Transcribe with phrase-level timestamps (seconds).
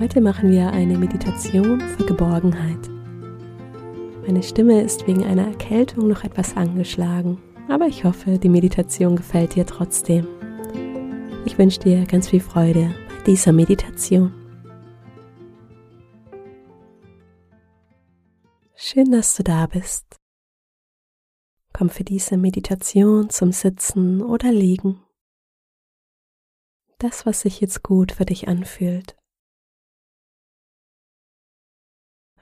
[0.00, 2.88] Heute machen wir eine Meditation für Geborgenheit.
[4.24, 9.56] Meine Stimme ist wegen einer Erkältung noch etwas angeschlagen, aber ich hoffe, die Meditation gefällt
[9.56, 10.28] dir trotzdem.
[11.44, 14.32] Ich wünsche dir ganz viel Freude bei dieser Meditation.
[18.76, 20.14] Schön, dass du da bist.
[21.72, 25.02] Komm für diese Meditation zum Sitzen oder Liegen.
[26.98, 29.18] Das, was sich jetzt gut für dich anfühlt.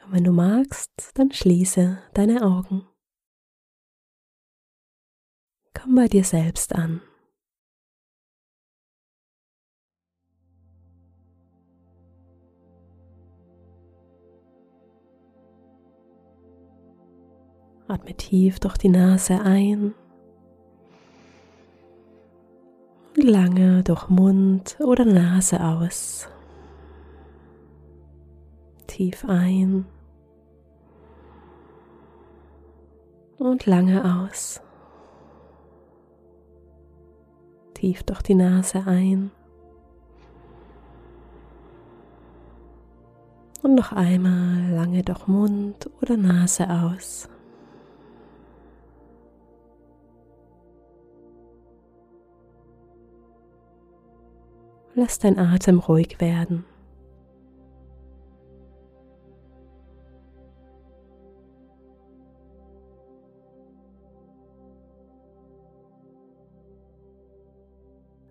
[0.06, 2.86] Und wenn du magst, dann schließe deine Augen.
[5.75, 7.03] Komm bei dir selbst an.
[17.89, 19.95] Atme tief durch die Nase ein
[23.17, 26.28] und lange durch Mund oder Nase aus.
[28.86, 29.86] Tief ein
[33.39, 34.61] und lange aus.
[37.75, 39.31] Tief durch die Nase ein.
[43.62, 47.29] Und noch einmal lange durch Mund oder Nase aus.
[54.95, 56.64] Lass dein Atem ruhig werden.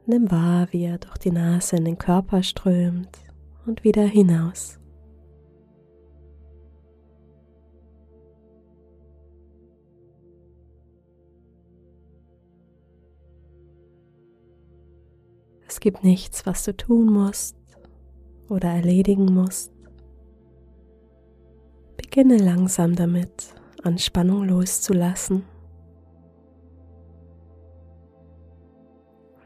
[0.07, 3.17] Nimm wahr, wie er durch die Nase in den Körper strömt
[3.65, 4.79] und wieder hinaus.
[15.67, 17.57] Es gibt nichts, was du tun musst
[18.47, 19.71] oder erledigen musst.
[21.97, 25.43] Beginne langsam damit, Anspannung loszulassen.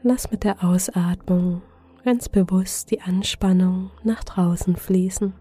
[0.02, 1.60] Lass mit der Ausatmung
[2.04, 5.34] ganz bewusst die Anspannung nach draußen fließen.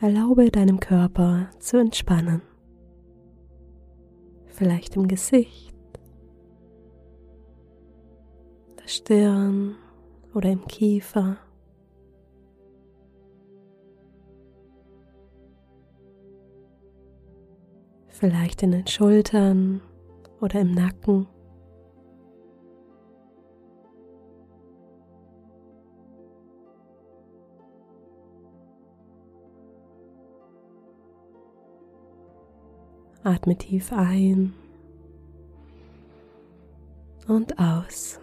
[0.00, 2.40] Erlaube deinem Körper zu entspannen.
[4.46, 5.74] Vielleicht im Gesicht,
[8.80, 9.76] der Stirn
[10.32, 11.36] oder im Kiefer.
[18.18, 19.80] Vielleicht in den Schultern
[20.40, 21.26] oder im Nacken.
[33.22, 34.54] Atme tief ein
[37.26, 38.20] und aus.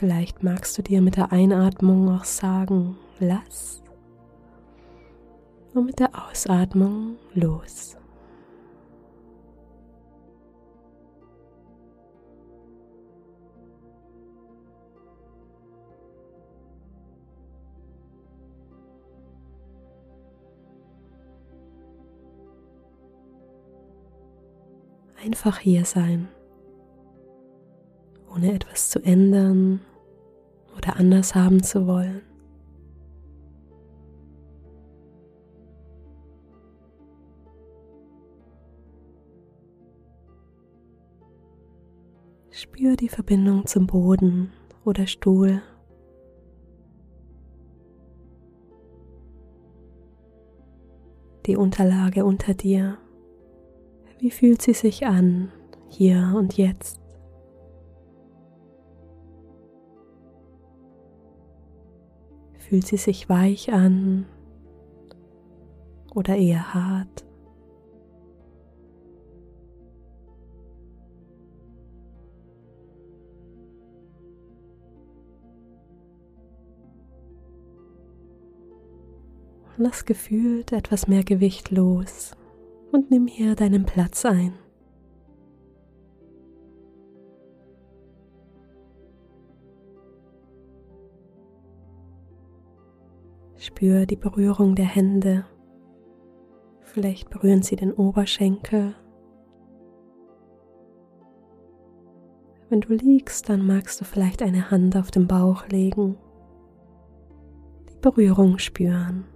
[0.00, 3.82] Vielleicht magst du dir mit der Einatmung auch sagen, lass.
[5.74, 7.98] Und mit der Ausatmung los.
[25.22, 26.26] Einfach hier sein,
[28.34, 29.82] ohne etwas zu ändern
[30.82, 32.22] oder anders haben zu wollen.
[42.50, 44.52] Spür die Verbindung zum Boden
[44.84, 45.62] oder Stuhl.
[51.46, 52.96] Die Unterlage unter dir.
[54.18, 55.52] Wie fühlt sie sich an,
[55.88, 56.99] hier und jetzt?
[62.70, 64.26] Fühlt sie sich weich an
[66.14, 67.26] oder eher hart?
[79.76, 82.32] lass gefühlt etwas mehr Gewicht los
[82.92, 84.52] und nimm hier deinen Platz ein.
[93.60, 95.44] Spür die Berührung der Hände.
[96.80, 98.94] Vielleicht berühren sie den Oberschenkel.
[102.70, 106.16] Wenn du liegst, dann magst du vielleicht eine Hand auf den Bauch legen.
[107.90, 109.26] Die Berührung spüren.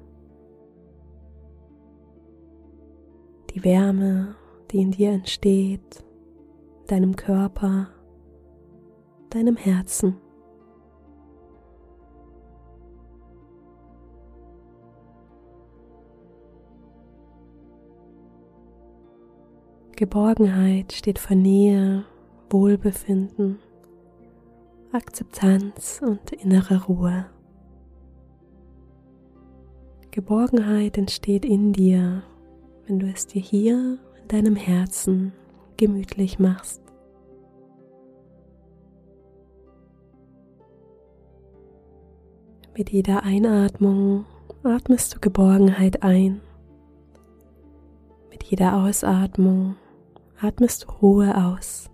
[3.50, 4.36] Die Wärme,
[4.70, 6.02] die in dir entsteht,
[6.86, 7.88] deinem Körper,
[9.28, 10.16] deinem Herzen.
[19.96, 22.04] Geborgenheit steht für Nähe,
[22.50, 23.60] Wohlbefinden,
[24.92, 27.26] Akzeptanz und innere Ruhe.
[30.10, 32.24] Geborgenheit entsteht in dir,
[32.86, 35.32] wenn du es dir hier in deinem Herzen
[35.76, 36.82] gemütlich machst.
[42.76, 44.26] Mit jeder Einatmung
[44.64, 46.40] atmest du Geborgenheit ein.
[48.30, 49.76] Mit jeder Ausatmung
[50.40, 51.90] atmest Ruhe aus.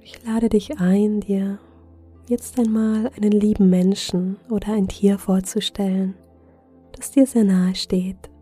[0.00, 1.58] Ich lade dich ein, dir
[2.28, 6.14] jetzt einmal einen lieben Menschen oder ein Tier vorzustellen,
[6.92, 8.33] das dir sehr nahe steht.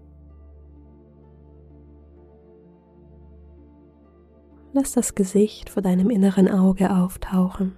[4.75, 7.77] Lass das Gesicht vor deinem inneren Auge auftauchen.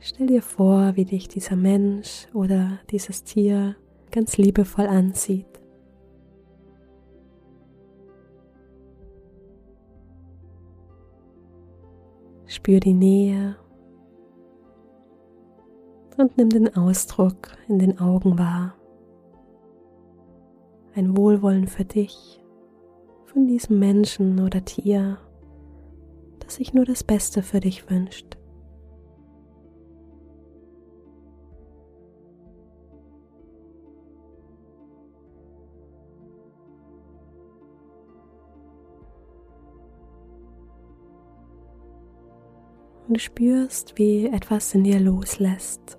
[0.00, 3.76] Stell dir vor, wie dich dieser Mensch oder dieses Tier
[4.10, 5.46] ganz liebevoll anzieht.
[12.46, 13.56] Spür die Nähe
[16.18, 18.74] und nimm den Ausdruck in den Augen wahr.
[20.94, 22.42] Ein Wohlwollen für dich,
[23.24, 25.18] von diesem Menschen oder Tier,
[26.40, 28.36] das sich nur das Beste für dich wünscht.
[43.08, 45.98] Und du spürst, wie etwas in dir loslässt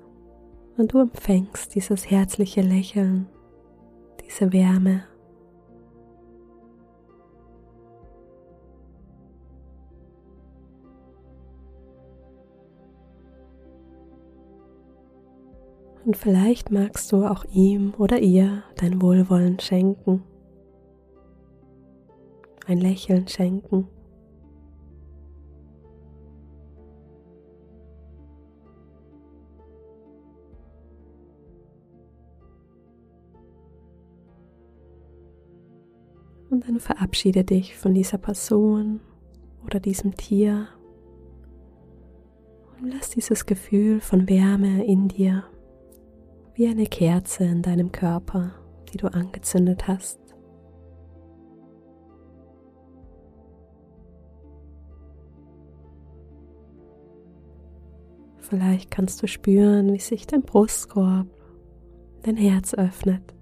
[0.78, 3.28] und du empfängst dieses herzliche Lächeln,
[4.24, 5.04] diese Wärme.
[16.06, 20.24] Und vielleicht magst du auch ihm oder ihr dein Wohlwollen schenken,
[22.68, 23.88] ein Lächeln schenken.
[36.66, 39.02] Dann verabschiede dich von dieser Person
[39.66, 40.68] oder diesem Tier
[42.80, 45.44] und lass dieses Gefühl von Wärme in dir
[46.56, 48.52] wie eine Kerze in deinem Körper,
[48.92, 50.20] die du angezündet hast.
[58.38, 61.28] Vielleicht kannst du spüren, wie sich dein Brustkorb,
[62.22, 63.34] dein Herz öffnet.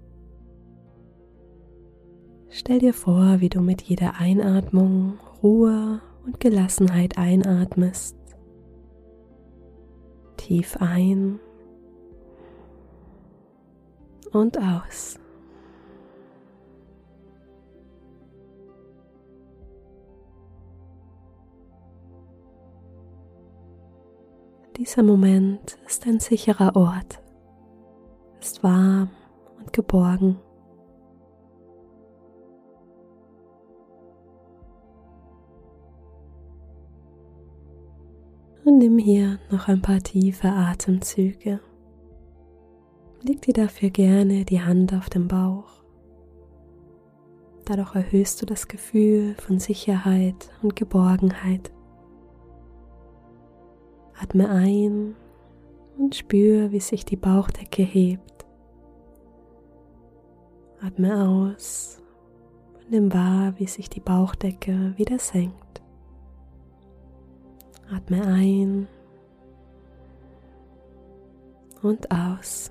[2.54, 8.14] Stell dir vor, wie du mit jeder Einatmung Ruhe und Gelassenheit einatmest.
[10.36, 11.40] Tief ein
[14.32, 15.18] und aus.
[24.76, 27.22] Dieser Moment ist ein sicherer Ort,
[28.42, 29.08] ist warm
[29.58, 30.38] und geborgen.
[38.64, 41.60] Und nimm hier noch ein paar tiefe Atemzüge.
[43.22, 45.82] Leg dir dafür gerne die Hand auf den Bauch.
[47.64, 51.72] Dadurch erhöhst du das Gefühl von Sicherheit und Geborgenheit.
[54.20, 55.14] Atme ein
[55.98, 58.46] und spür, wie sich die Bauchdecke hebt.
[60.80, 62.02] Atme aus
[62.74, 65.71] und nimm wahr, wie sich die Bauchdecke wieder senkt.
[67.94, 68.88] Atme ein
[71.82, 72.70] und aus.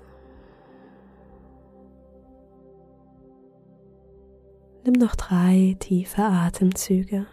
[4.83, 7.27] Nimm noch drei tiefe Atemzüge.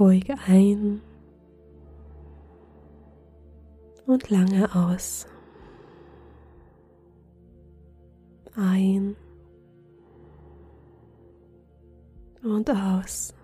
[0.00, 1.00] Ruhig ein
[4.06, 5.28] und lange aus.
[8.56, 9.14] Ein
[12.42, 13.35] und aus.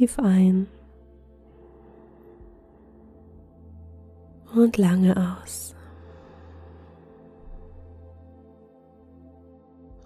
[0.00, 0.66] Tief ein
[4.54, 5.76] und lange aus.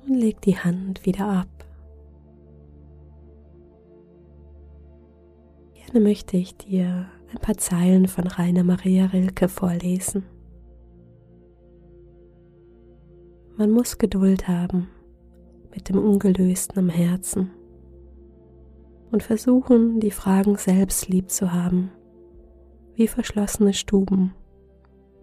[0.05, 1.47] Und leg die Hand wieder ab.
[5.75, 10.25] Gerne möchte ich dir ein paar Zeilen von Rainer Maria Rilke vorlesen.
[13.57, 14.89] Man muss Geduld haben
[15.73, 17.53] mit dem Ungelösten am Herzen
[19.15, 21.93] und versuchen, die Fragen selbst lieb zu haben,
[22.97, 24.35] wie verschlossene Stuben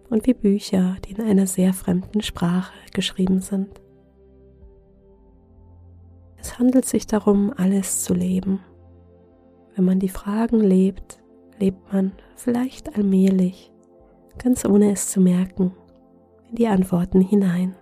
[0.08, 3.82] und wie Bücher, die in einer sehr fremden Sprache geschrieben sind.
[6.38, 8.60] Es handelt sich darum, alles zu leben.
[9.76, 11.22] Wenn man die Fragen lebt,
[11.58, 13.74] lebt man vielleicht allmählich,
[14.38, 15.74] ganz ohne es zu merken,
[16.48, 17.76] in die Antworten hinein.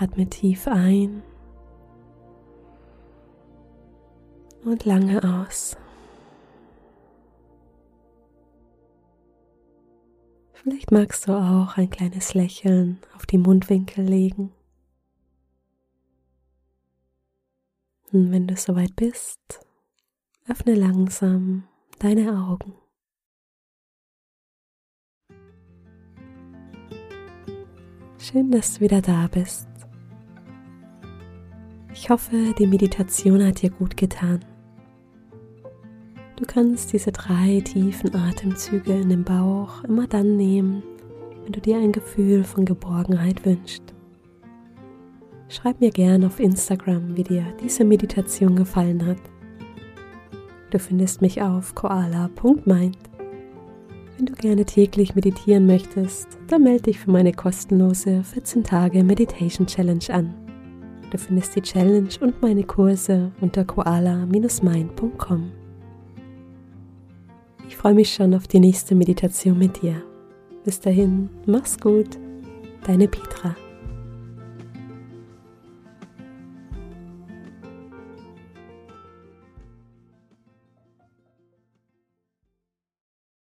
[0.00, 1.24] Atme tief ein
[4.64, 5.76] und lange aus.
[10.52, 14.52] Vielleicht magst du auch ein kleines Lächeln auf die Mundwinkel legen.
[18.12, 19.66] Und wenn du soweit bist,
[20.46, 21.64] öffne langsam
[21.98, 22.74] deine Augen.
[28.18, 29.77] Schön, dass du wieder da bist.
[32.00, 34.38] Ich hoffe, die Meditation hat dir gut getan.
[36.36, 40.84] Du kannst diese drei tiefen Atemzüge in den Bauch immer dann nehmen,
[41.42, 43.82] wenn du dir ein Gefühl von Geborgenheit wünschst.
[45.48, 49.18] Schreib mir gerne auf Instagram, wie dir diese Meditation gefallen hat.
[50.70, 52.96] Du findest mich auf koala.mind.
[54.16, 59.66] Wenn du gerne täglich meditieren möchtest, dann melde dich für meine kostenlose 14 Tage Meditation
[59.66, 60.47] Challenge an.
[61.10, 65.52] Du findest die Challenge und meine Kurse unter koala-mind.com.
[67.66, 70.02] Ich freue mich schon auf die nächste Meditation mit dir.
[70.64, 72.18] Bis dahin, mach's gut,
[72.84, 73.54] deine Petra.